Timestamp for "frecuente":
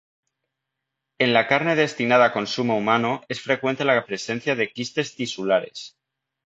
3.41-3.85